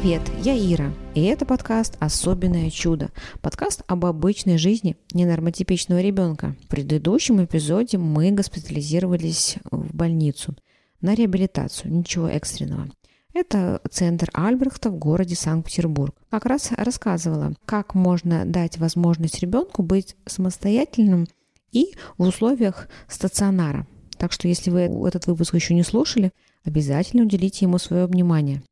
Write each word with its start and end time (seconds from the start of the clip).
Привет, 0.00 0.22
я 0.42 0.56
Ира, 0.56 0.94
и 1.14 1.24
это 1.24 1.44
подкаст 1.44 1.98
«Особенное 2.00 2.70
чудо». 2.70 3.10
Подкаст 3.42 3.82
об 3.86 4.06
обычной 4.06 4.56
жизни 4.56 4.96
ненормотипичного 5.12 6.00
ребенка. 6.00 6.56
В 6.64 6.68
предыдущем 6.68 7.44
эпизоде 7.44 7.98
мы 7.98 8.30
госпитализировались 8.30 9.56
в 9.70 9.94
больницу 9.94 10.56
на 11.02 11.14
реабилитацию, 11.14 11.92
ничего 11.92 12.28
экстренного. 12.28 12.88
Это 13.34 13.82
центр 13.90 14.30
Альбрехта 14.32 14.88
в 14.88 14.96
городе 14.96 15.36
Санкт-Петербург. 15.36 16.14
Как 16.30 16.46
раз 16.46 16.72
рассказывала, 16.78 17.52
как 17.66 17.94
можно 17.94 18.46
дать 18.46 18.78
возможность 18.78 19.40
ребенку 19.40 19.82
быть 19.82 20.16
самостоятельным 20.24 21.26
и 21.72 21.92
в 22.16 22.22
условиях 22.22 22.88
стационара. 23.06 23.86
Так 24.16 24.32
что 24.32 24.48
если 24.48 24.70
вы 24.70 24.80
этот 25.06 25.26
выпуск 25.26 25.54
еще 25.54 25.74
не 25.74 25.82
слушали, 25.82 26.32
обязательно 26.64 27.24
уделите 27.24 27.66
ему 27.66 27.76
свое 27.76 28.06
внимание. 28.06 28.62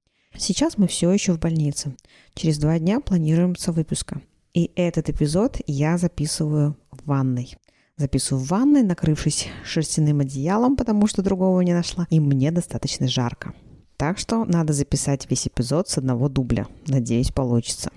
Сейчас 0.41 0.79
мы 0.79 0.87
все 0.87 1.11
еще 1.11 1.33
в 1.33 1.41
больнице. 1.41 1.97
Через 2.35 2.59
два 2.59 2.79
дня 2.79 3.01
планируется 3.01 3.73
выпуска. 3.73 4.23
И 4.55 4.71
этот 4.77 5.11
эпизод 5.11 5.57
я 5.67 5.99
записываю 5.99 6.77
в 6.93 7.05
ванной. 7.07 7.57
Записываю 7.97 8.45
в 8.45 8.49
ванной, 8.49 8.85
накрывшись 8.85 9.49
шерстяным 9.65 10.21
одеялом, 10.21 10.77
потому 10.77 11.09
что 11.09 11.23
другого 11.23 11.61
не 11.63 11.75
нашла, 11.75 12.07
и 12.11 12.21
мне 12.21 12.53
достаточно 12.53 13.09
жарко. 13.09 13.53
Так 13.97 14.19
что 14.19 14.45
надо 14.45 14.73
записать 14.73 15.29
весь 15.29 15.49
эпизод 15.49 15.89
с 15.89 15.99
одного 15.99 16.29
дубля. 16.29 16.69
Надеюсь, 16.87 17.33
получится. 17.33 17.91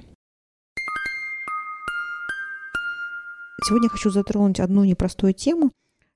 Сегодня 3.63 3.87
хочу 3.87 4.09
затронуть 4.09 4.59
одну 4.59 4.83
непростую 4.83 5.33
тему, 5.35 5.71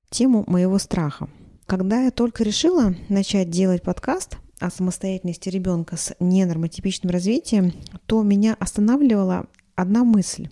тему 0.10 0.44
моего 0.48 0.80
страха. 0.80 1.30
Когда 1.68 2.02
я 2.02 2.10
только 2.10 2.44
решила 2.44 2.96
начать 3.10 3.52
делать 3.52 3.84
подкаст, 3.84 4.40
о 4.60 4.70
самостоятельности 4.70 5.50
ребенка 5.50 5.98
с 5.98 6.16
ненормотипичным 6.20 7.12
развитием, 7.12 7.74
то 8.06 8.24
меня 8.24 8.56
останавливала 8.60 9.48
одна 9.76 10.04
мысль. 10.04 10.50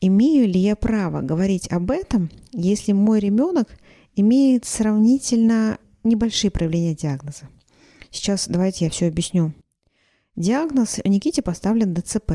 Имею 0.00 0.48
ли 0.48 0.60
я 0.60 0.76
право 0.76 1.22
говорить 1.22 1.70
об 1.70 1.90
этом, 1.90 2.30
если 2.52 2.92
мой 2.92 3.20
ребенок 3.20 3.68
имеет 4.14 4.64
сравнительно 4.64 5.78
небольшие 6.04 6.50
проявления 6.50 6.94
диагноза? 6.94 7.48
Сейчас 8.10 8.48
давайте 8.48 8.86
я 8.86 8.90
все 8.90 9.08
объясню. 9.08 9.54
Диагноз 10.36 10.98
Никите 11.04 11.42
поставлен 11.42 11.94
ДЦП. 11.94 12.32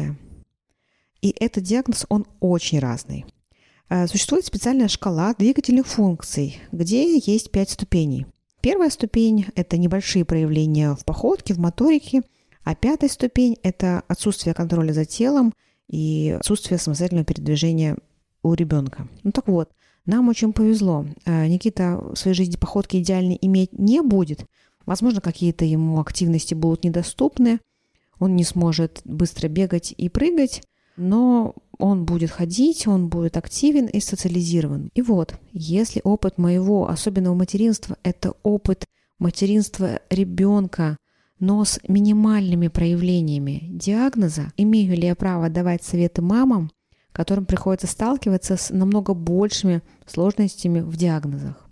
И 1.22 1.34
этот 1.40 1.64
диагноз, 1.64 2.06
он 2.10 2.26
очень 2.42 2.80
разный. 2.80 3.26
Э, 3.90 4.08
существует 4.08 4.46
специальная 4.46 4.90
шкала 4.90 5.34
двигательных 5.34 5.88
функций, 5.88 6.60
где 6.74 7.18
есть 7.18 7.50
пять 7.52 7.70
ступеней. 7.70 8.26
Первая 8.64 8.90
ступень– 8.90 9.48
это 9.56 9.76
небольшие 9.76 10.24
проявления 10.24 10.96
в 10.96 11.04
походке, 11.04 11.54
в 11.54 11.60
моторике, 11.60 12.22
а 12.64 12.76
пятая 12.76 13.10
ступень– 13.10 13.58
это 13.62 14.04
отсутствие 14.08 14.54
контроля 14.54 14.94
за 14.94 15.04
телом 15.04 15.54
и 15.90 16.38
отсутствие 16.40 16.78
самостоятельного 16.78 17.26
передвижения 17.26 17.98
у 18.42 18.54
ребенка. 18.54 19.10
Ну 19.24 19.34
так 19.34 19.50
вот, 19.50 19.72
нам 20.06 20.30
очень 20.30 20.54
повезло. 20.54 21.06
Э, 21.26 21.46
Никита 21.48 21.98
в 21.98 22.16
своей 22.16 22.36
жизни 22.36 22.56
походки 22.56 22.96
идеально 22.96 23.34
иметь 23.34 23.74
не 23.74 24.02
будет. 24.02 24.46
Возможно, 24.86 25.20
какие-то 25.20 25.66
ему 25.66 26.00
активности 26.00 26.54
будут 26.54 26.86
недоступны. 26.86 27.60
Он 28.18 28.38
не 28.38 28.46
сможет 28.46 29.02
быстро 29.04 29.50
бегать 29.50 29.94
и 29.98 30.08
прыгать, 30.08 30.64
но 30.96 31.56
он 31.80 32.06
будет 32.06 32.32
ходить, 32.32 32.88
он 32.88 33.10
будет 33.10 33.38
активен 33.38 33.88
и 33.88 34.00
социализирован. 34.00 34.90
И 34.94 35.02
вот, 35.02 35.36
если 35.52 36.02
опыт 36.04 36.38
моего 36.38 36.90
особенного 36.90 37.34
материнства– 37.34 37.98
это 38.04 38.34
опыт 38.44 38.86
материнства 39.20 40.00
ребенка, 40.10 40.98
но 41.40 41.66
с 41.66 41.80
минимальными 41.88 42.68
проявлениями 42.68 43.70
диагноза, 43.70 44.54
имею 44.56 44.96
ли 44.96 45.08
я 45.08 45.16
право 45.16 45.50
давать 45.50 45.84
советы 45.84 46.22
мамам, 46.22 46.72
которым 47.12 47.46
приходится 47.46 47.88
сталкиваться 47.88 48.56
с 48.56 48.70
намного 48.70 49.14
большими 49.14 49.82
сложностями 50.06 50.80
в 50.80 50.96
диагнозах? 50.96 51.68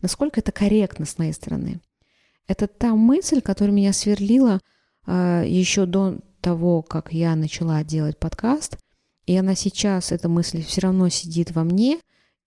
Насколько 0.00 0.40
это 0.40 0.52
корректно 0.52 1.04
с 1.04 1.18
моей 1.18 1.32
стороны? 1.32 1.80
Это 2.48 2.66
та 2.66 2.94
мысль, 2.94 3.40
которая 3.40 3.74
меня 3.74 3.92
сверлила 3.92 4.60
э, 5.06 5.44
еще 5.46 5.86
до 5.86 6.18
того, 6.42 6.82
как 6.82 7.12
я 7.12 7.34
начала 7.36 7.82
делать 7.84 8.18
подкаст, 8.18 8.76
и 9.26 9.36
она 9.36 9.54
сейчас, 9.54 10.12
эта 10.12 10.28
мысль 10.28 10.62
все 10.62 10.82
равно 10.82 11.08
сидит 11.08 11.52
во 11.52 11.64
мне 11.64 12.00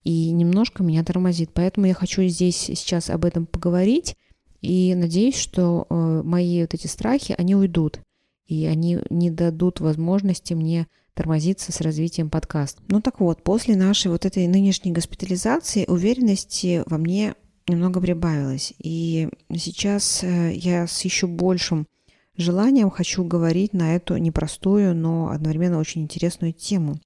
и 0.04 0.30
немножко 0.30 0.82
меня 0.82 1.02
тормозит. 1.02 1.50
Поэтому 1.52 1.86
я 1.86 1.94
хочу 1.94 2.22
здесь 2.24 2.56
сейчас 2.56 3.10
об 3.10 3.24
этом 3.24 3.46
поговорить 3.46 4.16
и 4.60 4.94
надеюсь, 4.94 5.36
что 5.36 5.86
э, 5.88 6.22
мои 6.22 6.60
вот 6.60 6.74
эти 6.74 6.86
страхи, 6.86 7.34
они 7.36 7.56
уйдут, 7.56 8.00
и 8.46 8.66
они 8.66 8.98
не 9.10 9.30
дадут 9.30 9.80
возможности 9.80 10.54
мне 10.54 10.86
тормозиться 11.14 11.72
с 11.72 11.80
развитием 11.80 12.28
подкаста. 12.28 12.82
Ну 12.88 13.00
так 13.00 13.20
вот, 13.20 13.42
после 13.42 13.74
нашей 13.74 14.10
вот 14.10 14.26
этой 14.26 14.46
нынешней 14.46 14.92
госпитализации 14.92 15.86
уверенности 15.86 16.82
во 16.86 16.98
мне 16.98 17.34
немного 17.66 18.00
прибавилось. 18.00 18.74
И 18.78 19.28
сейчас 19.54 20.22
э, 20.22 20.52
я 20.52 20.86
с 20.86 21.04
еще 21.04 21.26
большим 21.26 21.86
желанием 22.36 22.90
хочу 22.90 23.24
говорить 23.24 23.72
на 23.72 23.96
эту 23.96 24.16
непростую, 24.16 24.94
но 24.94 25.28
одновременно 25.28 25.78
очень 25.78 26.02
интересную 26.02 26.52
тему. 26.52 26.98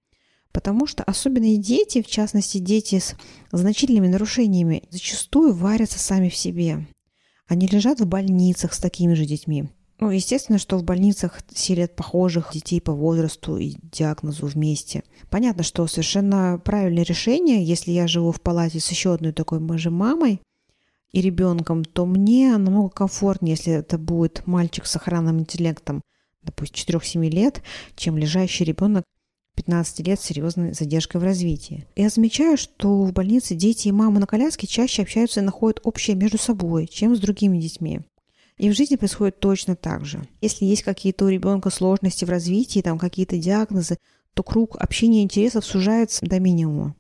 Потому 0.53 0.87
что 0.87 1.05
особенные 1.05 1.57
дети, 1.57 2.03
в 2.03 2.07
частности 2.09 2.59
дети 2.59 2.99
с 2.99 3.15
значительными 3.53 4.09
нарушениями, 4.09 4.85
зачастую 4.91 5.55
варятся 5.55 5.99
сами 5.99 6.29
в 6.29 6.37
себе. 6.37 6.87
Они 7.47 7.67
лежат 7.67 8.01
в 8.01 8.07
больницах 8.07 8.73
с 8.73 8.79
такими 8.79 9.15
же 9.15 9.25
детьми. 9.25 9.69
Ну, 10.01 10.11
естественно, 10.11 10.59
что 10.59 10.79
в 10.79 10.83
больницах 10.83 11.41
селят 11.55 11.95
похожих 11.95 12.51
детей 12.55 12.81
по 12.81 12.93
возрасту 12.93 13.59
и 13.59 13.75
диагнозу 13.83 14.47
вместе. 14.47 15.05
Понятно, 15.29 15.63
что 15.63 15.87
совершенно 15.87 16.61
правильное 16.65 17.05
решение, 17.05 17.63
если 17.63 17.93
я 17.93 18.09
живу 18.09 18.33
в 18.33 18.41
палате 18.41 18.81
с 18.81 18.89
еще 18.91 19.13
одной 19.13 19.33
такой 19.33 19.61
же 19.77 19.91
мамой, 19.91 20.41
и 21.13 21.21
ребенком, 21.21 21.85
то 21.85 22.07
мне 22.07 22.57
намного 22.57 22.91
комфортнее, 22.91 23.57
если 23.57 23.73
это 23.73 23.99
будет 23.99 24.47
мальчик 24.47 24.87
с 24.87 24.97
охранным 24.97 25.41
интеллектом, 25.41 26.03
допустим, 26.43 26.99
4-7 26.99 27.29
лет, 27.29 27.63
чем 27.97 28.17
лежащий 28.17 28.65
ребенок 28.65 29.05
15 29.57 30.07
лет 30.07 30.21
с 30.21 30.25
серьезной 30.25 30.73
задержкой 30.73 31.21
в 31.21 31.25
развитии. 31.25 31.87
Я 31.97 32.09
замечаю, 32.09 32.57
что 32.57 33.03
в 33.03 33.13
больнице 33.13 33.55
дети 33.55 33.89
и 33.89 33.93
мамы 33.93 34.21
на 34.21 34.27
коляске 34.27 34.67
чаще 34.67 35.03
общаются 35.03 35.41
и 35.41 35.45
находят 35.45 35.81
общее 35.83 36.17
между 36.17 36.39
собой, 36.39 36.87
чем 36.87 37.15
с 37.15 37.21
другими 37.21 37.59
детьми. 37.59 38.01
И 38.57 38.71
в 38.71 38.77
жизни 38.77 38.97
происходит 38.97 39.41
точно 39.41 39.75
так 39.75 40.05
же. 40.05 40.23
Если 40.41 40.65
есть 40.65 40.83
какие-то 40.83 41.25
у 41.25 41.29
ребенка 41.29 41.71
сложности 41.71 42.25
в 42.25 42.31
развитии, 42.31 42.81
там 42.81 42.99
какие-то 42.99 43.39
диагнозы, 43.39 43.97
то 44.35 44.43
круг 44.43 44.77
общения 44.79 45.23
интересов 45.23 45.65
сужается 45.65 46.25
до 46.25 46.39
минимума. 46.41 46.95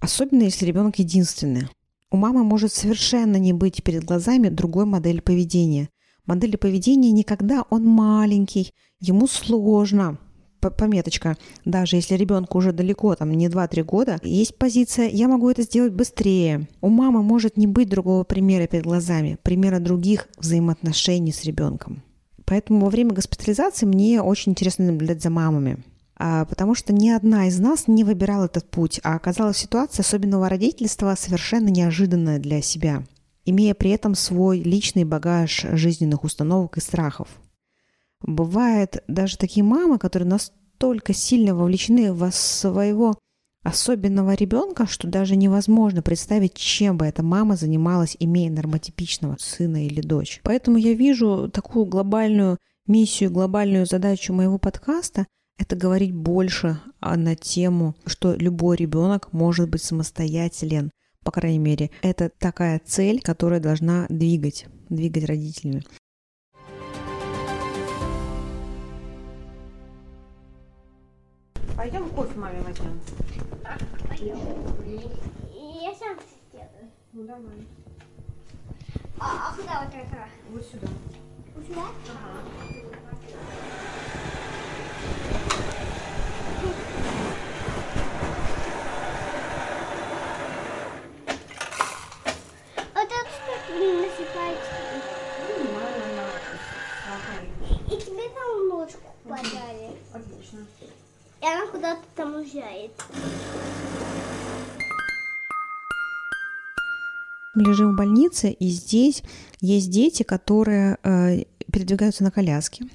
Особенно 0.00 0.42
если 0.42 0.66
ребенок 0.66 0.98
единственный. 0.98 1.68
У 2.14 2.16
мамы 2.16 2.44
может 2.44 2.72
совершенно 2.72 3.38
не 3.38 3.52
быть 3.52 3.82
перед 3.82 4.04
глазами 4.04 4.48
другой 4.48 4.84
модели 4.84 5.18
поведения. 5.18 5.88
Модели 6.26 6.54
поведения 6.54 7.10
никогда 7.10 7.64
он 7.70 7.84
маленький, 7.84 8.72
ему 9.00 9.26
сложно. 9.26 10.20
Пометочка, 10.60 11.36
даже 11.64 11.96
если 11.96 12.14
ребенку 12.14 12.58
уже 12.58 12.70
далеко, 12.70 13.16
там 13.16 13.32
не 13.32 13.48
2-3 13.48 13.82
года, 13.82 14.20
есть 14.22 14.56
позиция 14.56 15.08
«я 15.08 15.26
могу 15.26 15.50
это 15.50 15.62
сделать 15.62 15.92
быстрее». 15.92 16.68
У 16.80 16.88
мамы 16.88 17.20
может 17.24 17.56
не 17.56 17.66
быть 17.66 17.88
другого 17.88 18.22
примера 18.22 18.68
перед 18.68 18.84
глазами, 18.84 19.36
примера 19.42 19.80
других 19.80 20.28
взаимоотношений 20.38 21.32
с 21.32 21.42
ребенком. 21.42 22.04
Поэтому 22.44 22.84
во 22.84 22.90
время 22.90 23.10
госпитализации 23.10 23.86
мне 23.86 24.22
очень 24.22 24.52
интересно 24.52 24.86
наблюдать 24.86 25.20
за 25.20 25.30
мамами. 25.30 25.82
А, 26.16 26.44
потому 26.44 26.74
что 26.74 26.92
ни 26.92 27.08
одна 27.08 27.48
из 27.48 27.58
нас 27.58 27.88
не 27.88 28.04
выбирала 28.04 28.44
этот 28.44 28.70
путь, 28.70 29.00
а 29.02 29.16
оказалась 29.16 29.58
ситуация 29.58 30.02
особенного 30.02 30.48
родительства 30.48 31.14
совершенно 31.16 31.68
неожиданная 31.68 32.38
для 32.38 32.62
себя, 32.62 33.02
имея 33.44 33.74
при 33.74 33.90
этом 33.90 34.14
свой 34.14 34.60
личный 34.60 35.04
багаж 35.04 35.66
жизненных 35.72 36.22
установок 36.22 36.78
и 36.78 36.80
страхов. 36.80 37.28
Бывает 38.22 39.02
даже 39.08 39.36
такие 39.36 39.64
мамы, 39.64 39.98
которые 39.98 40.28
настолько 40.28 41.12
сильно 41.12 41.54
вовлечены 41.54 42.12
в 42.12 42.30
своего 42.30 43.18
особенного 43.64 44.34
ребенка, 44.34 44.86
что 44.86 45.08
даже 45.08 45.36
невозможно 45.36 46.00
представить, 46.00 46.54
чем 46.54 46.98
бы 46.98 47.06
эта 47.06 47.22
мама 47.22 47.56
занималась, 47.56 48.16
имея 48.20 48.50
нормотипичного 48.50 49.36
сына 49.40 49.86
или 49.86 50.00
дочь. 50.00 50.40
Поэтому 50.44 50.76
я 50.76 50.92
вижу 50.92 51.50
такую 51.52 51.86
глобальную 51.86 52.58
миссию, 52.86 53.30
глобальную 53.32 53.86
задачу 53.86 54.32
моего 54.32 54.58
подкаста– 54.58 55.26
это 55.58 55.76
говорить 55.76 56.14
больше 56.14 56.80
на 57.00 57.36
тему, 57.36 57.94
что 58.06 58.34
любой 58.34 58.76
ребенок 58.76 59.32
может 59.32 59.68
быть 59.68 59.82
самостоятелен. 59.82 60.90
По 61.22 61.30
крайней 61.30 61.58
мере, 61.58 61.90
это 62.02 62.30
такая 62.38 62.80
цель, 62.84 63.20
которая 63.22 63.60
должна 63.60 64.06
двигать, 64.08 64.66
двигать 64.88 65.24
родителями. 65.24 65.84
Пойдем 71.76 72.08
кофе 72.10 72.38
маме 72.38 72.60
возьмем. 72.60 73.00
Пойдем. 74.08 74.38
Я 75.82 75.94
сам 75.94 76.16
сделаю. 76.48 76.90
Ну 77.12 77.24
давай. 77.24 77.66
А, 79.18 79.50
а 79.50 79.56
куда 79.56 79.84
вот 79.84 79.94
это? 79.94 80.28
Вот 80.50 80.66
сюда. 80.66 80.88
Вот 81.56 81.66
ты 93.74 93.92
насыпаешь? 93.94 94.58
И 97.86 97.96
тебе 97.96 98.28
там 98.34 98.72
ложку 98.72 99.14
подали. 99.24 99.90
Отлично. 100.12 100.60
И 101.42 101.46
она 101.46 101.66
куда-то 101.70 102.02
там 102.16 102.36
уезжает. 102.36 102.92
Мы 107.54 107.62
лежим 107.62 107.92
в 107.92 107.96
больнице, 107.96 108.50
и 108.50 108.68
здесь 108.68 109.22
есть 109.60 109.90
дети, 109.90 110.22
которые 110.24 110.98
э, 111.02 111.44
передвигаются 111.70 112.24
на 112.24 112.30
коляске. 112.30 112.86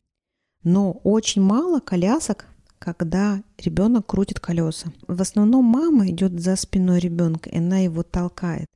Но 0.64 0.92
очень 1.04 1.42
мало 1.42 1.80
колясок, 1.80 2.46
когда 2.78 3.42
ребенок 3.58 4.08
крутит 4.08 4.40
колеса. 4.42 4.92
В 5.08 5.22
основном 5.22 5.64
мама 5.64 6.10
идет 6.10 6.40
за 6.42 6.58
спиной 6.58 7.00
ребенка, 7.00 7.50
и 7.50 7.58
она 7.58 7.80
его 7.80 8.04
толкает. 8.04 8.68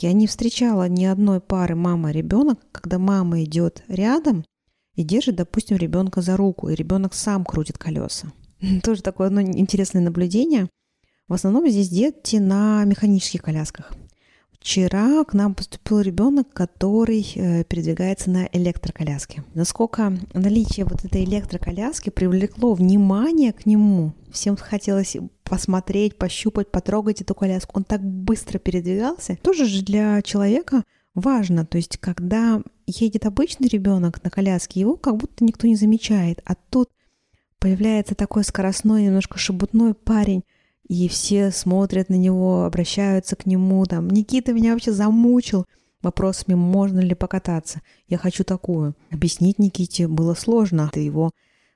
Я 0.00 0.12
не 0.12 0.28
встречала 0.28 0.88
ни 0.88 1.04
одной 1.06 1.40
пары 1.40 1.74
мама-ребенок, 1.74 2.60
когда 2.70 3.00
мама 3.00 3.42
идет 3.42 3.82
рядом 3.88 4.44
и 4.94 5.02
держит, 5.02 5.34
допустим, 5.34 5.76
ребенка 5.76 6.22
за 6.22 6.36
руку, 6.36 6.68
и 6.68 6.76
ребенок 6.76 7.14
сам 7.14 7.44
крутит 7.44 7.78
колеса. 7.78 8.32
Тоже 8.84 9.02
такое 9.02 9.26
одно 9.26 9.40
интересное 9.42 10.00
наблюдение. 10.00 10.68
В 11.26 11.32
основном 11.32 11.68
здесь 11.68 11.88
дети 11.88 12.36
на 12.36 12.84
механических 12.84 13.42
колясках. 13.42 13.92
Вчера 14.60 15.24
к 15.24 15.34
нам 15.34 15.54
поступил 15.54 16.00
ребенок, 16.00 16.52
который 16.52 17.26
э, 17.34 17.64
передвигается 17.64 18.30
на 18.30 18.48
электроколяске. 18.52 19.44
Насколько 19.54 20.18
наличие 20.34 20.84
вот 20.84 21.04
этой 21.04 21.24
электроколяски 21.24 22.10
привлекло 22.10 22.74
внимание 22.74 23.52
к 23.52 23.66
нему. 23.66 24.12
Всем 24.32 24.56
хотелось 24.56 25.16
посмотреть, 25.44 26.18
пощупать, 26.18 26.70
потрогать 26.70 27.22
эту 27.22 27.34
коляску. 27.34 27.78
Он 27.78 27.84
так 27.84 28.02
быстро 28.02 28.58
передвигался. 28.58 29.38
Тоже 29.42 29.64
же 29.64 29.82
для 29.82 30.20
человека 30.22 30.82
важно. 31.14 31.64
То 31.64 31.78
есть, 31.78 31.96
когда 31.98 32.60
едет 32.86 33.26
обычный 33.26 33.68
ребенок 33.68 34.22
на 34.22 34.30
коляске, 34.30 34.80
его 34.80 34.96
как 34.96 35.16
будто 35.16 35.44
никто 35.44 35.66
не 35.66 35.76
замечает. 35.76 36.42
А 36.44 36.54
тут 36.54 36.90
появляется 37.58 38.14
такой 38.14 38.44
скоростной, 38.44 39.04
немножко 39.04 39.38
шебутной 39.38 39.94
парень, 39.94 40.42
и 40.88 41.06
все 41.08 41.50
смотрят 41.50 42.08
на 42.08 42.14
него, 42.14 42.64
обращаются 42.64 43.36
к 43.36 43.46
нему, 43.46 43.84
там, 43.84 44.08
Никита 44.08 44.52
меня 44.52 44.72
вообще 44.72 44.92
замучил 44.92 45.66
вопросами, 46.02 46.54
можно 46.54 47.00
ли 47.00 47.14
покататься. 47.14 47.82
Я 48.08 48.18
хочу 48.18 48.42
такую. 48.42 48.94
Объяснить 49.10 49.58
Никите 49.58 50.08
было 50.08 50.34
сложно. 50.34 50.88
Это 50.90 51.00
его 51.00 51.32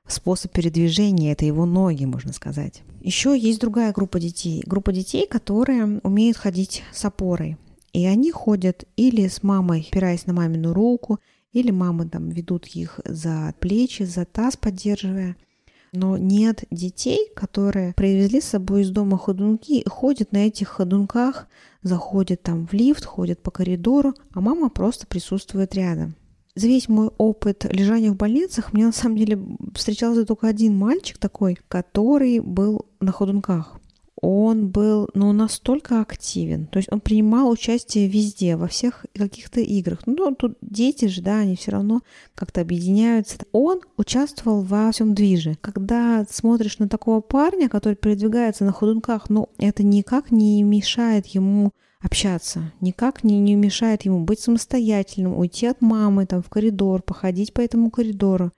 способ 0.07 0.53
передвижения, 0.53 1.33
это 1.33 1.45
его 1.45 1.67
ноги, 1.67 2.05
можно 2.07 2.33
сказать. 2.33 2.83
Еще 3.01 3.39
есть 3.39 3.61
другая 3.61 3.93
группа 3.93 4.19
детей. 4.19 4.63
Группа 4.65 4.93
детей, 4.93 5.27
которые 5.27 6.01
умеют 6.03 6.39
ходить 6.39 6.83
с 6.93 7.05
опорой. 7.05 7.59
И 7.93 8.07
они 8.07 8.31
ходят 8.31 8.85
или 8.97 9.29
с 9.29 9.43
мамой, 9.43 9.87
опираясь 9.91 10.27
на 10.27 10.33
мамину 10.33 10.73
руку, 10.73 11.19
или 11.53 11.71
мамы 11.71 12.09
там 12.09 12.31
ведут 12.31 12.67
их 12.69 13.01
за 13.05 13.55
плечи, 13.61 14.05
за 14.05 14.25
таз 14.25 14.57
поддерживая– 14.57 15.37
но 15.93 16.17
нет 16.17 16.65
детей, 16.71 17.31
которые 17.37 17.93
привезли 17.95 18.41
с 18.41 18.47
собой 18.47 18.83
из 18.83 18.91
дома 18.91 19.19
ходунки 19.19 19.73
и 19.73 19.89
ходят 19.89 20.33
на 20.33 20.47
этих 20.47 20.69
ходунках, 20.69 21.47
заходят 21.83 22.43
там 22.43 22.67
в 22.67 22.73
лифт, 22.73 23.05
ходят 23.05 23.43
по 23.43 23.51
коридору, 23.51 24.15
а 24.33 24.41
мама 24.41 24.71
просто 24.71 25.07
присутствует 25.07 25.75
рядом. 25.75 26.15
За 26.55 26.67
весь 26.67 26.89
мой 26.89 27.11
опыт 27.17 27.65
лежания 27.65 28.11
в 28.13 28.17
больницах 28.17 28.73
мне 28.73 28.87
на 28.87 28.93
самом 28.93 29.17
деле 29.17 29.39
встречался 29.75 30.27
только 30.27 30.49
один 30.49 30.77
мальчик 30.77 31.17
такой, 31.19 31.59
который 31.69 32.41
был 32.41 32.87
на 33.01 33.13
ходунках 33.13 33.79
он 34.23 34.69
был 34.69 35.11
ну, 35.15 35.33
настолько 35.33 36.01
активен. 36.01 36.67
То 36.67 36.79
есть 36.79 36.91
он 36.93 37.01
принимал 37.01 37.51
участие 37.51 38.07
везде, 38.07 38.55
во 38.55 38.69
всех 38.69 39.05
каких-то 39.15 39.61
играх. 39.61 40.07
Ну, 40.07 40.33
тут 40.37 40.57
дети 40.63 41.07
же, 41.07 41.23
да, 41.23 41.41
они 41.41 41.57
все 41.57 41.73
равно 41.73 42.03
как-то 42.37 42.61
объединяются. 42.61 43.39
Он 43.51 43.81
участвовал 43.97 44.63
во 44.63 44.93
всем 44.93 45.15
движе. 45.15 45.59
Когда 45.61 46.25
смотришь 46.31 46.79
на 46.79 46.89
такого 46.89 47.21
парня, 47.21 47.69
который 47.69 47.97
передвигается 47.97 48.65
на 48.65 48.71
ходунках, 48.71 49.29
ну, 49.29 49.49
это 49.59 49.83
никак 49.83 50.31
не 50.31 50.63
мешает 50.63 51.27
ему 51.27 51.73
общаться, 52.01 52.73
никак 52.81 53.25
не, 53.25 53.41
не 53.41 53.57
мешает 53.57 54.03
ему 54.03 54.21
быть 54.21 54.39
самостоятельным, 54.39 55.37
уйти 55.37 55.67
от 55.67 55.81
мамы 55.81 56.27
там 56.27 56.43
в 56.43 56.49
коридор, 56.49 57.03
походить 57.03 57.53
по 57.53 57.61
этому 57.61 57.91
коридору. 57.91 58.53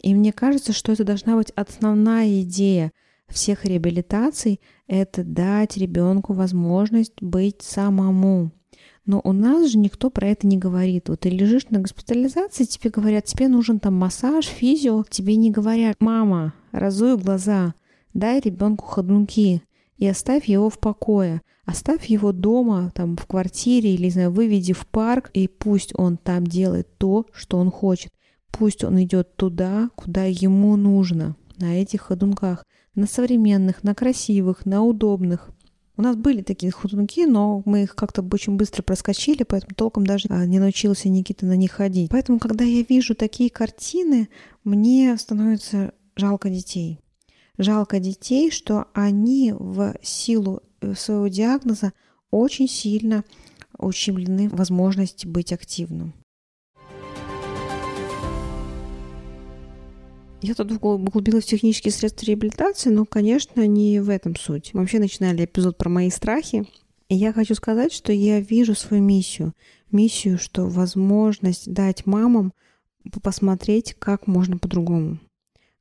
И 0.00 0.14
мне 0.14 0.32
кажется, 0.32 0.72
что 0.72 0.92
это 0.92 1.02
должна 1.02 1.34
быть 1.34 1.50
основная 1.56 2.42
идея– 2.42 2.92
всех 3.30 3.64
реабилитаций– 3.64 4.60
это 4.86 5.24
дать 5.24 5.76
ребенку 5.76 6.32
возможность 6.32 7.20
быть 7.20 7.62
самому. 7.62 8.50
Но 9.06 9.20
у 9.24 9.32
нас 9.32 9.70
же 9.70 9.78
никто 9.78 10.10
про 10.10 10.28
это 10.28 10.46
не 10.46 10.58
говорит. 10.58 11.08
Вот 11.08 11.20
ты 11.20 11.30
лежишь 11.30 11.68
на 11.70 11.80
госпитализации, 11.80 12.64
тебе 12.64 12.90
говорят, 12.90 13.24
тебе 13.24 13.48
нужен 13.48 13.80
там 13.80 13.94
массаж, 13.94 14.46
физио. 14.46 15.04
Тебе 15.08 15.36
не 15.36 15.50
говорят, 15.50 15.96
мама, 16.00 16.54
разуй 16.70 17.16
глаза, 17.16 17.74
дай 18.14 18.40
ребенку 18.40 18.84
ходунки 18.86 19.62
и 19.96 20.06
оставь 20.06 20.46
его 20.46 20.70
в 20.70 20.78
покое. 20.78 21.42
Оставь 21.64 22.06
его 22.06 22.32
дома, 22.32 22.90
там, 22.94 23.16
в 23.16 23.26
квартире 23.26 23.94
или, 23.94 24.04
не 24.04 24.10
знаю, 24.10 24.32
выведи 24.32 24.72
в 24.72 24.86
парк, 24.86 25.30
и 25.34 25.46
пусть 25.46 25.92
он 25.96 26.16
там 26.16 26.44
делает 26.44 26.88
то, 26.98 27.26
что 27.32 27.58
он 27.58 27.70
хочет. 27.70 28.12
Пусть 28.50 28.82
он 28.82 29.00
идет 29.02 29.36
туда, 29.36 29.90
куда 29.94 30.24
ему 30.24 30.74
нужно, 30.76 31.36
на 31.58 31.80
этих 31.80 32.00
ходунках 32.00 32.64
на 32.94 33.06
современных, 33.06 33.82
на 33.82 33.94
красивых, 33.94 34.66
на 34.66 34.82
удобных. 34.82 35.50
У 35.96 36.02
нас 36.02 36.16
были 36.16 36.42
такие 36.42 36.72
ходунки, 36.72 37.26
но 37.26 37.62
мы 37.66 37.82
их 37.82 37.94
как-то 37.94 38.22
очень 38.22 38.56
быстро 38.56 38.82
проскочили, 38.82 39.42
поэтому 39.42 39.74
толком 39.74 40.06
даже 40.06 40.28
а, 40.30 40.46
не 40.46 40.58
научился 40.58 41.08
Никита 41.08 41.44
на 41.44 41.56
них 41.56 41.72
ходить. 41.72 42.10
Поэтому, 42.10 42.38
когда 42.38 42.64
я 42.64 42.82
вижу 42.88 43.14
такие 43.14 43.50
картины, 43.50 44.28
мне 44.64 45.16
становится 45.18 45.92
жалко 46.16 46.48
детей. 46.48 47.00
Жалко 47.58 48.00
детей, 48.00 48.50
что 48.50 48.86
они 48.94 49.52
в 49.52 49.94
силу 50.02 50.62
э, 50.80 50.94
своего 50.94 51.28
диагноза 51.28 51.92
очень 52.30 52.68
сильно 52.68 53.24
ущемлены 53.76 54.48
возможности 54.48 55.26
быть 55.26 55.52
активным. 55.52 56.14
Я 60.42 60.54
тут 60.54 60.72
углубилась 60.72 61.44
в 61.44 61.48
технические 61.48 61.92
средства 61.92 62.26
реабилитации, 62.26 62.90
но, 62.90 63.04
конечно, 63.04 63.66
не 63.66 64.00
в 64.00 64.08
этом 64.08 64.36
суть. 64.36 64.70
Мы 64.72 64.80
вообще 64.80 64.98
начинали 64.98 65.44
эпизод 65.44 65.76
про 65.76 65.88
мои 65.88 66.10
страхи. 66.10 66.64
И 67.08 67.14
я 67.14 67.32
хочу 67.32 67.54
сказать, 67.54 67.92
что 67.92 68.12
я 68.12 68.40
вижу 68.40 68.74
свою 68.74 69.02
миссию. 69.02 69.52
Миссию, 69.90 70.38
что 70.38 70.66
возможность 70.66 71.70
дать 71.70 72.06
мамам 72.06 72.52
посмотреть, 73.22 73.96
как 73.98 74.26
можно 74.26 74.56
по-другому 74.56 75.18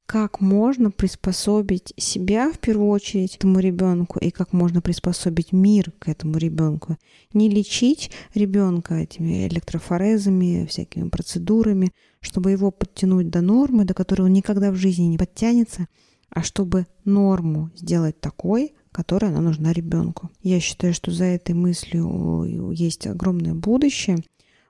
как 0.10 0.42
можно 0.42 0.89
приспособить 0.89 1.94
себя 1.96 2.51
в 2.51 2.58
первую 2.58 2.89
очередь 2.89 3.36
этому 3.36 3.60
ребенку 3.60 4.18
и 4.18 4.32
как 4.32 4.54
можно 4.54 4.82
приспособить 4.82 5.51
мир 5.51 5.92
к 6.00 6.10
этому 6.10 6.38
ребенку. 6.38 6.98
Не 7.32 7.48
лечить 7.48 8.10
ребенка 8.34 8.96
этими 8.96 9.48
электрофорезами, 9.48 10.66
всякими 10.66 11.10
процедурами, 11.10 11.92
чтобы 12.22 12.50
его 12.50 12.72
подтянуть 12.72 13.30
до 13.30 13.42
нормы, 13.42 13.86
до 13.86 13.94
которой 13.94 14.24
он 14.24 14.34
никогда 14.34 14.72
в 14.72 14.75
жизни 14.78 15.04
не 15.04 15.20
подтянется, 15.20 15.86
а 16.32 16.42
чтобы 16.42 16.88
норму 17.06 17.70
сделать 17.75 18.20
такой, 18.20 18.74
которая 18.92 19.30
она 19.30 19.42
нужна 19.42 19.74
ребенку. 19.74 20.32
Я 20.42 20.60
считаю, 20.60 20.96
что 20.96 21.12
за 21.12 21.25
этой 21.25 21.54
мыслью 21.54 22.72
есть 22.72 23.06
огромное 23.06 23.54
будущее. 23.54 24.18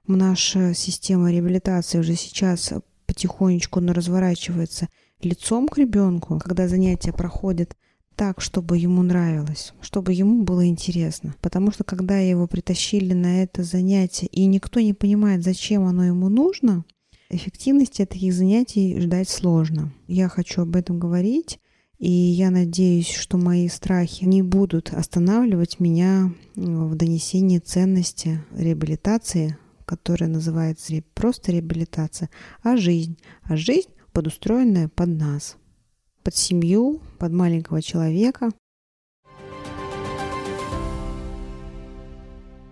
Наша 0.06 0.74
система 0.74 1.32
реабилитации 1.32 1.98
уже 1.98 2.16
сейчас 2.16 2.74
потихонечку 3.06 3.80
но 3.80 3.94
разворачивается 3.94 4.90
лицом 5.22 5.68
к 5.68 5.78
ребенку, 5.78 6.40
когда 6.40 6.68
занятия 6.68 7.14
проходят 7.14 7.76
так, 8.16 8.42
чтобы 8.42 8.78
ему 8.78 9.02
нравилось, 9.02 9.74
чтобы 9.82 10.14
ему 10.14 10.44
было 10.44 10.68
интересно. 10.68 11.36
Потому 11.42 11.72
что 11.72 11.84
когда 11.84 12.18
его 12.18 12.48
притащили 12.48 13.14
на 13.14 13.44
это 13.44 13.64
занятие, 13.64 14.28
и 14.28 14.46
никто 14.46 14.82
не 14.82 14.94
понимает, 14.94 15.44
зачем 15.44 15.86
оно 15.86 16.04
ему 16.04 16.28
нужно, 16.28 16.84
эффективности 17.30 18.06
таких 18.06 18.34
занятий 18.34 19.00
ждать 19.00 19.30
сложно. 19.30 19.94
Я 20.08 20.28
хочу 20.28 20.64
об 20.64 20.76
этом 20.76 21.00
говорить, 21.00 21.60
и 21.98 22.12
я 22.12 22.50
надеюсь, 22.50 23.10
что 23.10 23.38
мои 23.38 23.68
страхи 23.70 24.24
не 24.26 24.42
будут 24.42 24.94
останавливать 24.94 25.80
меня 25.80 26.34
в 26.56 26.96
донесении 26.96 27.60
ценности 27.60 28.44
реабилитации, 28.56 29.58
которая 29.86 30.30
называется 30.30 31.02
просто 31.14 31.52
реабилитация, 31.52 32.30
а 32.64 32.78
жизнь. 32.78 33.18
А 33.44 33.56
жизнь 33.56 33.90
подустроенная 34.12 34.88
под 34.88 35.10
нас, 35.10 35.58
под 36.24 36.36
семью, 36.36 37.02
под 37.18 37.32
маленького 37.32 37.82
человека. 37.82 38.52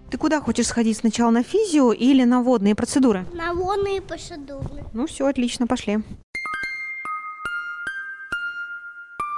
Ты 0.10 0.17
куда 0.17 0.39
хочешь 0.39 0.67
сходить? 0.67 0.98
Сначала 0.98 1.32
на 1.32 1.44
физио 1.44 1.91
или 1.91 2.24
на 2.24 2.41
водные 2.41 2.75
процедуры? 2.75 3.25
На 3.34 3.53
водные 3.53 4.01
процедуры. 4.01 4.86
Ну 4.94 5.06
все, 5.06 5.27
отлично, 5.27 5.67
пошли. 5.67 6.00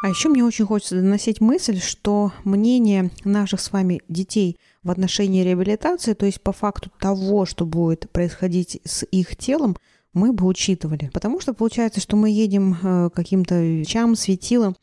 А 0.02 0.08
еще 0.08 0.30
мне 0.30 0.46
очень 0.46 0.66
хочется 0.66 0.96
доносить 0.96 1.42
мысль, 1.42 1.80
что 1.82 2.32
мнение 2.46 3.12
наших 3.26 3.60
с 3.60 3.74
вами 3.74 4.02
детей 4.08 4.58
в 4.82 4.92
отношении 4.92 5.44
реабилитации, 5.44 6.14
то 6.14 6.26
есть 6.26 6.42
по 6.42 6.54
факту 6.54 6.90
того, 7.00 7.46
что 7.46 7.66
будет 7.66 8.10
происходить 8.10 8.80
с 8.86 9.06
их 9.12 9.36
телом, 9.36 9.76
мы 10.14 10.34
бы 10.34 10.46
учитывали. 10.46 11.10
Потому 11.14 11.40
что 11.40 11.54
получается, 11.54 12.00
что 12.00 12.16
мы 12.16 12.30
едем 12.30 12.78
э, 12.82 13.10
каким-то 13.14 13.84
чам, 13.86 14.16
светилом, 14.16 14.76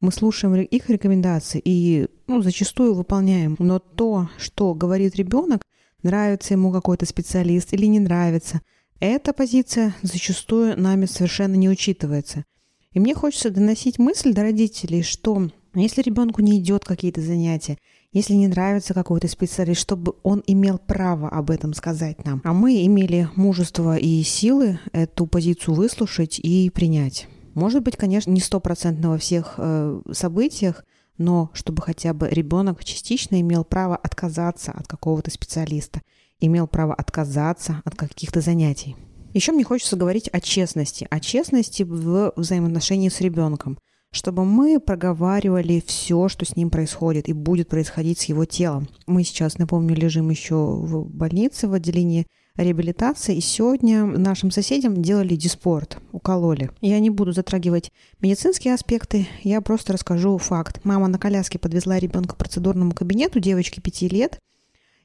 мы 0.00 0.10
слушаем 0.10 0.54
их 0.54 0.90
рекомендации 0.90 1.62
и 1.64 2.08
ну, 2.26 2.42
зачастую 2.42 2.94
выполняем. 2.94 3.56
Но 3.58 3.78
то, 3.78 4.28
что 4.36 4.74
говорит 4.74 5.14
ребенок, 5.16 5.62
нравится 6.02 6.54
ему 6.54 6.72
какой-то 6.72 7.06
специалист 7.06 7.72
или 7.72 7.86
не 7.86 8.00
нравится, 8.00 8.60
эта 8.98 9.32
позиция 9.32 9.94
зачастую 10.02 10.80
нами 10.80 11.06
совершенно 11.06 11.54
не 11.54 11.68
учитывается. 11.68 12.44
И 12.92 13.00
мне 13.00 13.14
хочется 13.14 13.50
доносить 13.50 13.98
мысль 13.98 14.32
до 14.32 14.42
родителей, 14.42 15.02
что 15.02 15.50
если 15.74 16.02
ребенку 16.02 16.42
не 16.42 16.58
идет 16.58 16.84
какие-то 16.84 17.20
занятия, 17.20 17.78
если 18.12 18.34
не 18.34 18.46
нравится 18.46 18.94
какой-то 18.94 19.28
специалист, 19.28 19.80
чтобы 19.80 20.14
он 20.22 20.42
имел 20.46 20.78
право 20.78 21.28
об 21.28 21.50
этом 21.50 21.72
сказать 21.74 22.24
нам. 22.24 22.40
А 22.44 22.52
мы 22.52 22.84
имели 22.84 23.28
мужество 23.36 23.96
и 23.96 24.22
силы 24.22 24.78
эту 24.92 25.26
позицию 25.26 25.74
выслушать 25.74 26.38
и 26.38 26.70
принять. 26.70 27.26
Может 27.54 27.82
быть, 27.82 27.96
конечно, 27.96 28.30
не 28.30 28.40
стопроцентно 28.40 29.10
во 29.10 29.18
всех 29.18 29.54
э, 29.56 30.00
событиях, 30.12 30.84
но 31.18 31.50
чтобы 31.52 31.82
хотя 31.82 32.14
бы 32.14 32.28
ребенок 32.28 32.84
частично 32.84 33.40
имел 33.40 33.64
право 33.64 33.96
отказаться 33.96 34.72
от 34.72 34.86
какого-то 34.86 35.30
специалиста, 35.30 36.00
имел 36.40 36.66
право 36.66 36.94
отказаться 36.94 37.82
от 37.84 37.94
каких-то 37.94 38.40
занятий. 38.40 38.96
Еще 39.34 39.52
мне 39.52 39.64
хочется 39.64 39.96
говорить 39.96 40.28
о 40.28 40.40
честности, 40.40 41.06
о 41.10 41.20
честности 41.20 41.82
в 41.84 42.32
взаимоотношении 42.36 43.08
с 43.08 43.20
ребенком, 43.20 43.78
чтобы 44.12 44.44
мы 44.44 44.78
проговаривали 44.78 45.82
все, 45.84 46.28
что 46.28 46.44
с 46.44 46.54
ним 46.54 46.70
происходит 46.70 47.28
и 47.28 47.32
будет 47.32 47.68
происходить 47.68 48.20
с 48.20 48.24
его 48.24 48.44
телом. 48.44 48.88
Мы 49.06 49.24
сейчас, 49.24 49.58
напомню, 49.58 49.96
лежим 49.96 50.30
еще 50.30 50.54
в 50.54 51.08
больнице 51.08 51.66
в 51.66 51.72
отделении 51.72 52.26
реабилитации, 52.56 53.36
и 53.36 53.40
сегодня 53.40 54.04
нашим 54.04 54.50
соседям 54.50 55.02
делали 55.02 55.34
диспорт, 55.36 55.98
укололи. 56.12 56.70
Я 56.82 57.00
не 57.00 57.08
буду 57.08 57.32
затрагивать 57.32 57.90
медицинские 58.20 58.74
аспекты, 58.74 59.26
я 59.42 59.62
просто 59.62 59.94
расскажу 59.94 60.36
факт. 60.36 60.80
Мама 60.84 61.08
на 61.08 61.18
коляске 61.18 61.58
подвезла 61.58 61.98
ребенка 61.98 62.34
к 62.34 62.38
процедурному 62.38 62.92
кабинету, 62.92 63.40
девочке 63.40 63.80
5 63.80 64.02
лет, 64.12 64.38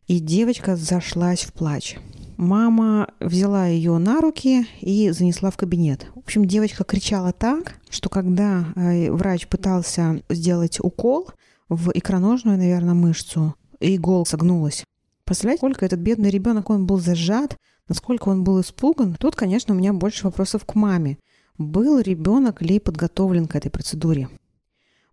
и 0.07 0.19
девочка 0.19 0.75
зашлась 0.75 1.43
в 1.43 1.53
плач. 1.53 1.97
Мама 2.37 3.09
взяла 3.19 3.65
ее 3.65 3.97
на 3.97 4.21
руки 4.21 4.67
и 4.81 5.09
занесла 5.09 5.49
в 5.49 5.57
кабинет. 5.57 6.05
В 6.13 6.19
общем, 6.19 6.45
девочка 6.45 6.83
кричала 6.83 7.33
так, 7.33 7.79
что 7.89 8.09
когда 8.09 8.65
э, 8.75 9.11
врач 9.11 9.47
пытался 9.47 10.21
сделать 10.29 10.79
укол 10.79 11.31
в 11.67 11.89
икроножную, 11.95 12.59
наверное, 12.59 12.93
мышцу, 12.93 13.55
иголка 13.79 14.29
согнулась. 14.29 14.83
Представляете, 15.25 15.61
сколько 15.61 15.83
этот 15.83 15.99
бедный 15.99 16.29
ребенок, 16.29 16.69
он 16.69 16.85
был 16.85 16.99
зажат, 16.99 17.57
насколько 17.89 18.29
он 18.29 18.43
был 18.43 18.61
испуган. 18.61 19.15
Тут, 19.15 19.35
конечно, 19.35 19.73
у 19.73 19.77
меня 19.77 19.91
больше 19.91 20.25
вопросов 20.25 20.63
к 20.63 20.75
маме. 20.75 21.17
Был 21.57 21.99
ребенок 21.99 22.61
ли 22.61 22.79
подготовлен 22.79 23.47
к 23.47 23.55
этой 23.55 23.71
процедуре? 23.71 24.29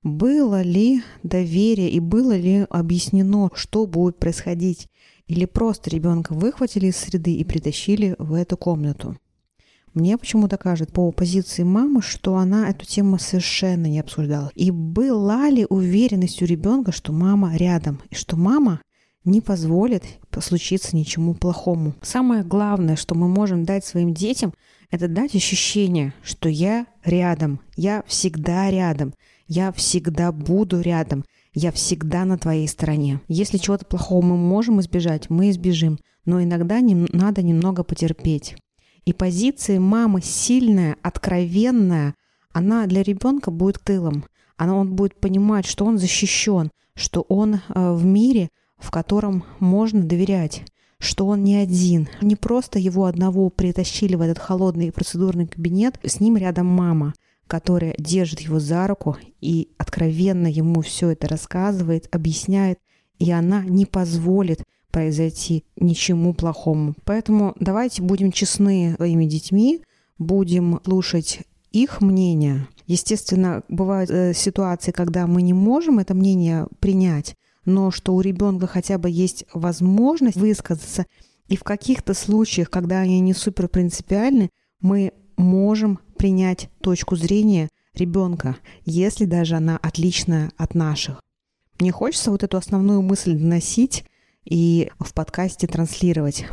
Было 0.02 0.60
ли 0.60 1.02
доверие 1.22 1.88
и 1.88 2.00
было 2.00 2.36
ли 2.36 2.66
объяснено, 2.68 3.48
что 3.54 3.86
будет 3.86 4.18
происходить? 4.18 4.88
Или 5.26 5.46
просто 5.46 5.90
ребенка 5.90 6.34
выхватили 6.34 6.86
из 6.86 6.96
среды 6.96 7.34
и 7.34 7.44
притащили 7.44 8.14
в 8.18 8.34
эту 8.34 8.56
комнату. 8.56 9.16
Мне 9.94 10.18
почему-то 10.18 10.56
кажется 10.56 10.92
по 10.92 11.12
позиции 11.12 11.62
мамы, 11.62 12.02
что 12.02 12.36
она 12.36 12.68
эту 12.68 12.84
тему 12.84 13.18
совершенно 13.18 13.86
не 13.86 14.00
обсуждала. 14.00 14.50
И 14.54 14.72
была 14.72 15.48
ли 15.48 15.66
уверенность 15.68 16.42
у 16.42 16.46
ребенка, 16.46 16.90
что 16.90 17.12
мама 17.12 17.56
рядом, 17.56 18.02
и 18.10 18.14
что 18.16 18.36
мама 18.36 18.80
не 19.24 19.40
позволит 19.40 20.02
случиться 20.40 20.96
ничему 20.96 21.34
плохому. 21.34 21.94
Самое 22.02 22.42
главное, 22.42 22.96
что 22.96 23.14
мы 23.14 23.28
можем 23.28 23.64
дать 23.64 23.84
своим 23.84 24.12
детям, 24.12 24.52
это 24.90 25.08
дать 25.08 25.34
ощущение, 25.34 26.12
что 26.22 26.48
я 26.48 26.86
рядом, 27.04 27.60
я 27.76 28.02
всегда 28.06 28.70
рядом, 28.70 29.14
я 29.46 29.72
всегда 29.72 30.32
буду 30.32 30.80
рядом, 30.80 31.24
я 31.54 31.70
всегда 31.72 32.24
на 32.24 32.36
твоей 32.36 32.68
стороне. 32.68 33.20
Если 33.28 33.58
чего-то 33.58 33.86
плохого 33.86 34.24
мы 34.24 34.36
можем 34.36 34.80
избежать, 34.80 35.30
мы 35.30 35.50
избежим. 35.50 35.98
Но 36.24 36.42
иногда 36.42 36.80
не, 36.80 36.94
надо 36.94 37.42
немного 37.42 37.84
потерпеть. 37.84 38.56
И 39.04 39.12
позиция 39.12 39.78
мамы 39.78 40.20
сильная, 40.22 40.96
откровенная, 41.02 42.14
она 42.52 42.86
для 42.86 43.02
ребенка 43.02 43.50
будет 43.50 43.80
тылом. 43.82 44.24
Она, 44.56 44.74
он 44.76 44.94
будет 44.94 45.20
понимать, 45.20 45.66
что 45.66 45.84
он 45.84 45.98
защищен, 45.98 46.70
что 46.94 47.22
он 47.28 47.54
э, 47.54 47.92
в 47.92 48.04
мире, 48.04 48.48
в 48.78 48.90
котором 48.90 49.44
можно 49.60 50.02
доверять 50.02 50.64
что 51.00 51.26
он 51.26 51.44
не 51.44 51.56
один. 51.56 52.08
Не 52.22 52.34
просто 52.34 52.78
его 52.78 53.04
одного 53.04 53.50
притащили 53.50 54.14
в 54.14 54.22
этот 54.22 54.38
холодный 54.38 54.90
процедурный 54.90 55.46
кабинет, 55.46 55.98
с 56.02 56.18
ним 56.18 56.38
рядом 56.38 56.66
мама 56.66 57.12
которая 57.46 57.94
держит 57.98 58.40
его 58.40 58.58
за 58.58 58.86
руку 58.86 59.16
и 59.40 59.68
откровенно 59.78 60.46
ему 60.46 60.80
все 60.82 61.10
это 61.10 61.28
рассказывает, 61.28 62.08
объясняет, 62.14 62.78
и 63.18 63.30
она 63.30 63.64
не 63.64 63.86
позволит 63.86 64.62
произойти 64.90 65.64
ничему 65.76 66.34
плохому. 66.34 66.94
Поэтому 67.04 67.54
давайте 67.58 68.02
будем 68.02 68.32
честны 68.32 68.94
своими 68.96 69.24
детьми, 69.26 69.82
будем 70.18 70.80
слушать 70.84 71.40
их 71.72 72.00
мнение. 72.00 72.68
Естественно, 72.86 73.62
бывают 73.68 74.10
э, 74.10 74.32
ситуации, 74.34 74.92
когда 74.92 75.26
мы 75.26 75.42
не 75.42 75.52
можем 75.52 75.98
это 75.98 76.14
мнение 76.14 76.68
принять, 76.78 77.34
но 77.64 77.90
что 77.90 78.14
у 78.14 78.20
ребенка 78.20 78.66
хотя 78.66 78.98
бы 78.98 79.10
есть 79.10 79.44
возможность 79.52 80.36
высказаться, 80.36 81.06
и 81.48 81.56
в 81.56 81.64
каких-то 81.64 82.14
случаях, 82.14 82.70
когда 82.70 83.00
они 83.00 83.20
не 83.20 83.34
супер 83.34 83.68
принципиальны, 83.68 84.50
мы 84.80 85.12
можем 85.36 85.98
принять 86.16 86.68
точку 86.80 87.16
зрения 87.16 87.68
ребенка, 87.94 88.56
если 88.84 89.24
даже 89.24 89.56
она 89.56 89.78
отличная 89.82 90.50
от 90.56 90.74
наших. 90.74 91.22
Мне 91.80 91.92
хочется 91.92 92.30
вот 92.30 92.42
эту 92.42 92.56
основную 92.56 93.02
мысль 93.02 93.36
доносить 93.36 94.04
и 94.44 94.90
в 94.98 95.12
подкасте 95.14 95.66
транслировать. 95.66 96.46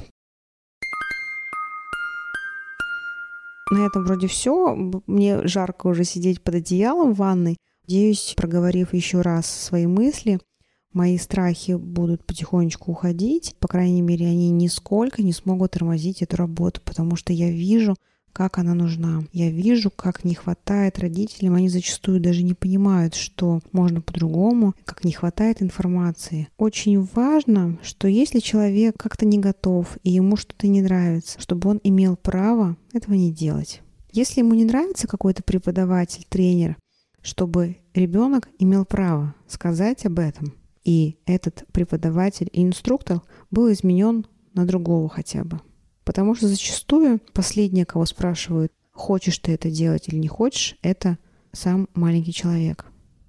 На 3.71 3.85
этом 3.85 4.03
вроде 4.03 4.27
все. 4.27 4.75
Мне 5.07 5.47
жарко 5.47 5.87
уже 5.87 6.03
сидеть 6.03 6.41
под 6.41 6.55
одеялом 6.55 7.13
в 7.13 7.17
ванной. 7.17 7.57
Надеюсь, 7.87 8.33
проговорив 8.35 8.93
еще 8.93 9.21
раз 9.21 9.49
свои 9.49 9.87
мысли, 9.87 10.39
мои 10.93 11.17
страхи 11.17 11.73
будут 11.73 12.25
потихонечку 12.25 12.91
уходить. 12.91 13.55
По 13.59 13.67
крайней 13.67 14.01
мере, 14.01 14.27
они 14.27 14.49
нисколько 14.49 15.23
не 15.23 15.33
смогут 15.33 15.71
тормозить 15.71 16.21
эту 16.21 16.37
работу, 16.37 16.81
потому 16.83 17.15
что 17.15 17.33
я 17.33 17.49
вижу, 17.49 17.95
как 18.33 18.57
она 18.57 18.73
нужна. 18.73 19.23
Я 19.31 19.49
вижу, 19.49 19.91
как 19.91 20.23
не 20.23 20.35
хватает 20.35 20.99
родителям, 20.99 21.55
они 21.55 21.69
зачастую 21.69 22.19
даже 22.19 22.43
не 22.43 22.53
понимают, 22.53 23.15
что 23.15 23.61
можно 23.71 24.01
по-другому, 24.01 24.73
как 24.85 25.03
не 25.03 25.11
хватает 25.11 25.61
информации. 25.61 26.47
Очень 26.57 27.07
важно, 27.13 27.77
что 27.83 28.07
если 28.07 28.39
человек 28.39 28.95
как-то 28.97 29.25
не 29.25 29.39
готов 29.39 29.97
и 30.03 30.11
ему 30.11 30.37
что-то 30.37 30.67
не 30.67 30.81
нравится, 30.81 31.39
чтобы 31.39 31.69
он 31.69 31.79
имел 31.83 32.15
право 32.15 32.77
этого 32.93 33.13
не 33.13 33.31
делать. 33.31 33.81
Если 34.11 34.41
ему 34.41 34.53
не 34.53 34.65
нравится 34.65 35.07
какой-то 35.07 35.41
преподаватель, 35.43 36.25
тренер, 36.27 36.75
чтобы 37.21 37.77
ребенок 37.93 38.49
имел 38.59 38.83
право 38.85 39.35
сказать 39.47 40.05
об 40.05 40.19
этом, 40.19 40.53
и 40.83 41.17
этот 41.25 41.65
преподаватель 41.71 42.49
и 42.51 42.63
инструктор 42.63 43.21
был 43.51 43.71
изменен 43.71 44.25
на 44.53 44.65
другого 44.65 45.07
хотя 45.09 45.43
бы. 45.43 45.61
Потому 46.03 46.35
что 46.35 46.47
зачастую 46.47 47.19
последнее, 47.33 47.85
кого 47.85 48.05
спрашивают, 48.05 48.71
хочешь 48.91 49.39
ты 49.39 49.53
это 49.53 49.69
делать 49.69 50.07
или 50.07 50.17
не 50.17 50.27
хочешь, 50.27 50.77
это 50.81 51.17
сам 51.51 51.87
маленький 51.93 52.33
человек. 52.33 52.85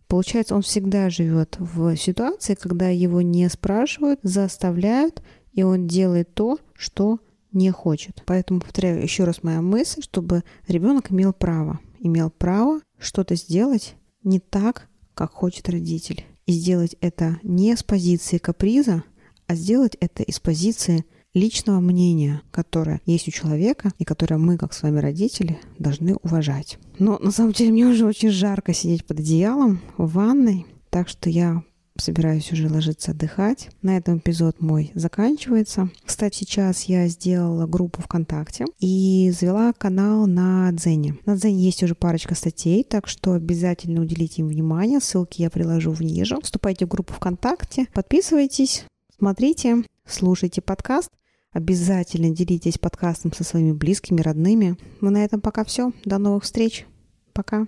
Получается, 0.08 0.54
он 0.54 0.62
всегда 0.62 1.08
живет 1.08 1.56
в 1.58 1.96
ситуации, 1.96 2.54
когда 2.54 2.88
его 2.88 3.22
не 3.22 3.48
спрашивают, 3.48 4.20
заставляют, 4.22 5.22
и 5.52 5.62
он 5.62 5.86
делает 5.86 6.34
то, 6.34 6.58
что 6.74 7.18
не 7.52 7.70
хочет. 7.70 8.22
Поэтому 8.26 8.60
повторяю 8.60 9.02
еще 9.02 9.24
раз 9.24 9.42
моя 9.42 9.62
мысль, 9.62 10.02
чтобы 10.02 10.44
ребенок 10.68 11.10
имел 11.10 11.32
право, 11.32 11.80
имел 11.98 12.30
право 12.30 12.80
что-то 12.98 13.36
сделать 13.36 13.94
не 14.22 14.38
так, 14.38 14.88
как 15.14 15.32
хочет 15.32 15.68
родитель. 15.68 16.24
И 16.46 16.52
сделать 16.52 16.96
это 17.00 17.38
не 17.42 17.76
с 17.76 17.82
позиции 17.82 18.38
каприза, 18.38 19.04
а 19.46 19.54
сделать 19.54 19.96
это 20.00 20.22
из 20.22 20.40
позиции 20.40 21.04
личного 21.34 21.80
мнения, 21.80 22.42
которое 22.50 23.00
есть 23.06 23.28
у 23.28 23.30
человека 23.30 23.92
и 23.98 24.04
которое 24.04 24.38
мы, 24.38 24.58
как 24.58 24.72
с 24.72 24.82
вами 24.82 24.98
родители, 25.00 25.58
должны 25.78 26.16
уважать. 26.16 26.78
Но 26.98 27.18
на 27.18 27.30
самом 27.30 27.52
деле 27.52 27.72
мне 27.72 27.86
уже 27.86 28.06
очень 28.06 28.30
жарко 28.30 28.74
сидеть 28.74 29.04
под 29.04 29.20
одеялом 29.20 29.80
в 29.96 30.12
ванной, 30.12 30.66
так 30.90 31.08
что 31.08 31.30
я 31.30 31.62
собираюсь 31.96 32.50
уже 32.52 32.68
ложиться 32.68 33.12
отдыхать. 33.12 33.70
На 33.82 33.96
этом 33.96 34.18
эпизод 34.18 34.60
мой 34.60 34.90
заканчивается. 34.94 35.90
Кстати, 36.04 36.38
сейчас 36.38 36.84
я 36.84 37.06
сделала 37.08 37.66
группу 37.66 38.02
ВКонтакте 38.02 38.64
и 38.78 39.32
завела 39.38 39.72
канал 39.72 40.26
на 40.26 40.70
Дзене. 40.72 41.16
На 41.26 41.36
Дзене 41.36 41.62
есть 41.62 41.82
уже 41.82 41.94
парочка 41.94 42.34
статей, 42.34 42.84
так 42.84 43.08
что 43.08 43.34
обязательно 43.34 44.00
уделите 44.00 44.42
им 44.42 44.48
внимание. 44.48 45.00
Ссылки 45.00 45.42
я 45.42 45.50
приложу 45.50 45.94
ниже. 46.00 46.38
Вступайте 46.42 46.86
в 46.86 46.88
группу 46.88 47.12
ВКонтакте, 47.12 47.86
подписывайтесь, 47.92 48.84
смотрите, 49.18 49.84
слушайте 50.06 50.60
подкаст. 50.62 51.10
Обязательно 51.52 52.30
делитесь 52.30 52.78
подкастом 52.78 53.32
со 53.32 53.44
своими 53.44 53.72
близкими, 53.72 54.20
родными. 54.20 54.76
Ну 55.00 55.10
на 55.10 55.24
этом 55.24 55.40
пока 55.40 55.64
все. 55.64 55.92
До 56.04 56.18
новых 56.18 56.44
встреч. 56.44 56.86
Пока. 57.34 57.66